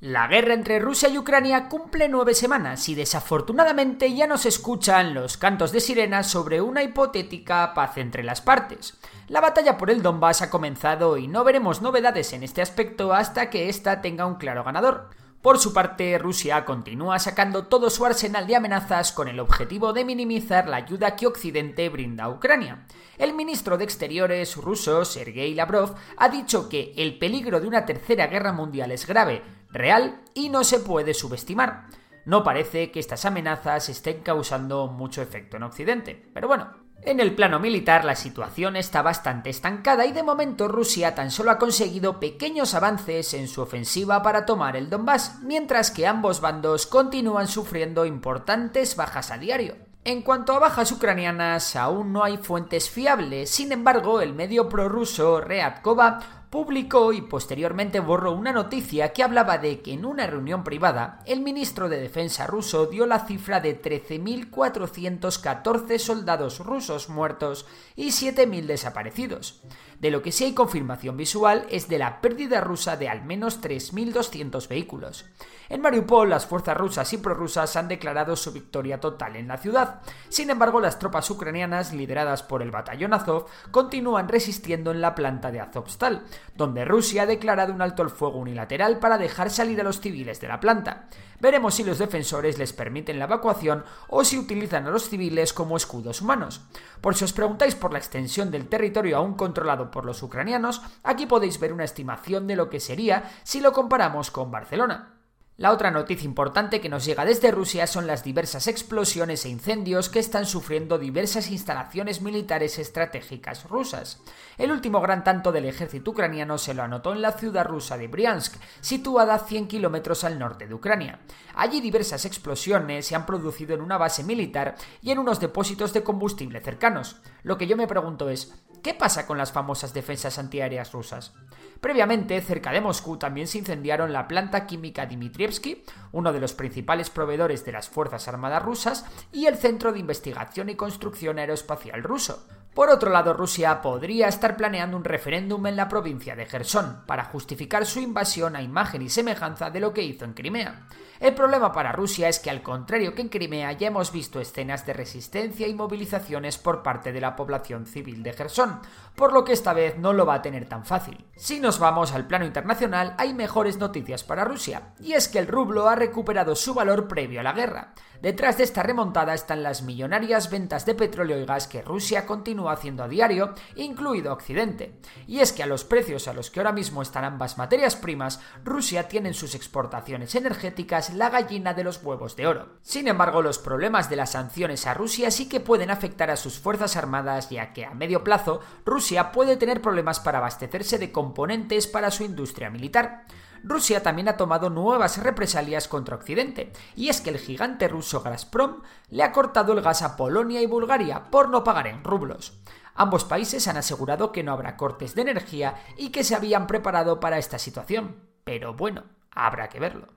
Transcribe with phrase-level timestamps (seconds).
[0.00, 5.12] La guerra entre Rusia y Ucrania cumple nueve semanas y desafortunadamente ya no se escuchan
[5.12, 8.96] los cantos de sirena sobre una hipotética paz entre las partes.
[9.26, 13.50] La batalla por el Donbass ha comenzado y no veremos novedades en este aspecto hasta
[13.50, 15.10] que ésta tenga un claro ganador.
[15.42, 20.04] Por su parte, Rusia continúa sacando todo su arsenal de amenazas con el objetivo de
[20.04, 22.86] minimizar la ayuda que Occidente brinda a Ucrania.
[23.18, 28.26] El ministro de Exteriores ruso, Sergei Lavrov, ha dicho que el peligro de una tercera
[28.26, 31.86] guerra mundial es grave, real y no se puede subestimar.
[32.24, 37.34] No parece que estas amenazas estén causando mucho efecto en Occidente, pero bueno, en el
[37.34, 42.18] plano militar la situación está bastante estancada y de momento Rusia tan solo ha conseguido
[42.18, 48.04] pequeños avances en su ofensiva para tomar el Donbass, mientras que ambos bandos continúan sufriendo
[48.04, 49.76] importantes bajas a diario.
[50.04, 55.40] En cuanto a bajas ucranianas, aún no hay fuentes fiables, sin embargo, el medio prorruso
[55.40, 61.20] Readkova publicó y posteriormente borró una noticia que hablaba de que en una reunión privada
[61.26, 68.66] el ministro de Defensa ruso dio la cifra de 13.414 soldados rusos muertos y 7.000
[68.66, 69.62] desaparecidos.
[70.00, 73.60] De lo que sí hay confirmación visual es de la pérdida rusa de al menos
[73.60, 75.24] 3.200 vehículos.
[75.68, 80.00] En Mariupol, las fuerzas rusas y prorrusas han declarado su victoria total en la ciudad.
[80.28, 85.50] Sin embargo, las tropas ucranianas, lideradas por el batallón Azov, continúan resistiendo en la planta
[85.50, 89.84] de Azovstal, donde Rusia ha declarado un alto el fuego unilateral para dejar salir a
[89.84, 91.08] los civiles de la planta.
[91.40, 95.76] Veremos si los defensores les permiten la evacuación o si utilizan a los civiles como
[95.76, 96.62] escudos humanos.
[97.00, 101.26] Por si os preguntáis por la extensión del territorio aún controlado por los ucranianos, aquí
[101.26, 105.17] podéis ver una estimación de lo que sería si lo comparamos con Barcelona.
[105.58, 110.08] La otra noticia importante que nos llega desde Rusia son las diversas explosiones e incendios
[110.08, 114.22] que están sufriendo diversas instalaciones militares estratégicas rusas.
[114.56, 118.06] El último gran tanto del ejército ucraniano se lo anotó en la ciudad rusa de
[118.06, 121.18] Briansk, situada a 100 kilómetros al norte de Ucrania.
[121.56, 126.04] Allí diversas explosiones se han producido en una base militar y en unos depósitos de
[126.04, 127.16] combustible cercanos.
[127.42, 131.32] Lo que yo me pregunto es, ¿qué pasa con las famosas defensas antiaéreas rusas?
[131.80, 137.10] Previamente, cerca de Moscú también se incendiaron la planta química Dmitrievsky, uno de los principales
[137.10, 142.46] proveedores de las Fuerzas Armadas rusas, y el Centro de Investigación y Construcción Aeroespacial ruso.
[142.78, 147.24] Por otro lado, Rusia podría estar planeando un referéndum en la provincia de Gerson para
[147.24, 150.86] justificar su invasión a imagen y semejanza de lo que hizo en Crimea.
[151.18, 154.86] El problema para Rusia es que al contrario que en Crimea ya hemos visto escenas
[154.86, 158.78] de resistencia y movilizaciones por parte de la población civil de Gerson,
[159.16, 161.26] por lo que esta vez no lo va a tener tan fácil.
[161.34, 165.48] Si nos vamos al plano internacional, hay mejores noticias para Rusia, y es que el
[165.48, 167.94] rublo ha recuperado su valor previo a la guerra.
[168.20, 172.72] Detrás de esta remontada están las millonarias ventas de petróleo y gas que Rusia continúa
[172.72, 174.98] haciendo a diario, incluido Occidente.
[175.28, 178.40] Y es que a los precios a los que ahora mismo están ambas materias primas,
[178.64, 182.78] Rusia tiene en sus exportaciones energéticas la gallina de los huevos de oro.
[182.82, 186.58] Sin embargo, los problemas de las sanciones a Rusia sí que pueden afectar a sus
[186.58, 191.86] fuerzas armadas, ya que a medio plazo Rusia puede tener problemas para abastecerse de componentes
[191.86, 193.26] para su industria militar.
[193.62, 198.82] Rusia también ha tomado nuevas represalias contra Occidente, y es que el gigante ruso Gazprom
[199.10, 202.60] le ha cortado el gas a Polonia y Bulgaria por no pagar en rublos.
[202.94, 207.20] Ambos países han asegurado que no habrá cortes de energía y que se habían preparado
[207.20, 208.16] para esta situación.
[208.44, 210.08] Pero bueno, habrá que verlo.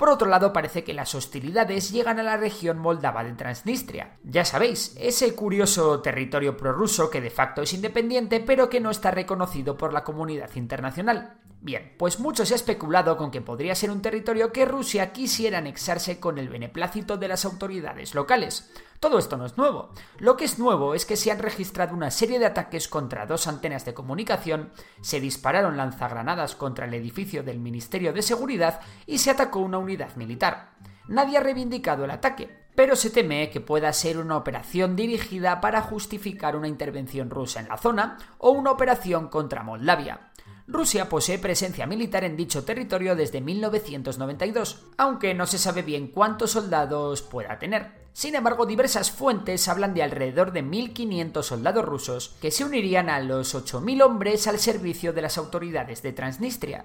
[0.00, 4.16] Por otro lado, parece que las hostilidades llegan a la región moldava de Transnistria.
[4.24, 9.10] Ya sabéis, ese curioso territorio prorruso que de facto es independiente pero que no está
[9.10, 11.34] reconocido por la comunidad internacional.
[11.60, 15.58] Bien, pues mucho se ha especulado con que podría ser un territorio que Rusia quisiera
[15.58, 18.72] anexarse con el beneplácito de las autoridades locales.
[19.00, 19.88] Todo esto no es nuevo.
[20.18, 23.46] Lo que es nuevo es que se han registrado una serie de ataques contra dos
[23.46, 29.30] antenas de comunicación, se dispararon lanzagranadas contra el edificio del Ministerio de Seguridad y se
[29.30, 30.72] atacó una unidad militar.
[31.08, 35.80] Nadie ha reivindicado el ataque, pero se teme que pueda ser una operación dirigida para
[35.80, 40.30] justificar una intervención rusa en la zona o una operación contra Moldavia.
[40.66, 46.50] Rusia posee presencia militar en dicho territorio desde 1992, aunque no se sabe bien cuántos
[46.50, 47.99] soldados pueda tener.
[48.20, 53.18] Sin embargo, diversas fuentes hablan de alrededor de 1.500 soldados rusos que se unirían a
[53.20, 56.84] los 8.000 hombres al servicio de las autoridades de Transnistria.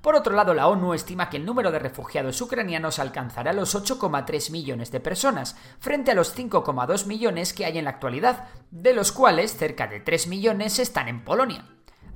[0.00, 4.52] Por otro lado, la ONU estima que el número de refugiados ucranianos alcanzará los 8,3
[4.52, 9.10] millones de personas, frente a los 5,2 millones que hay en la actualidad, de los
[9.10, 11.66] cuales cerca de 3 millones están en Polonia.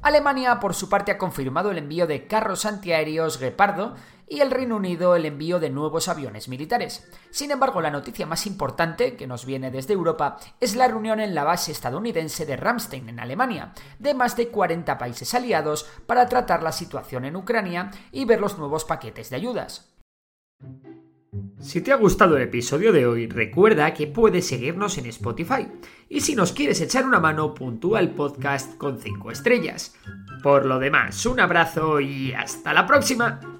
[0.02, 3.96] Alemania, por su parte, ha confirmado el envío de carros antiaéreos Gepardo
[4.30, 7.10] y el Reino Unido el envío de nuevos aviones militares.
[7.30, 11.34] Sin embargo, la noticia más importante, que nos viene desde Europa, es la reunión en
[11.34, 16.62] la base estadounidense de Ramstein, en Alemania, de más de 40 países aliados para tratar
[16.62, 19.92] la situación en Ucrania y ver los nuevos paquetes de ayudas.
[21.58, 25.66] Si te ha gustado el episodio de hoy, recuerda que puedes seguirnos en Spotify.
[26.08, 29.96] Y si nos quieres echar una mano, puntúa el podcast con 5 estrellas.
[30.42, 33.59] Por lo demás, un abrazo y hasta la próxima.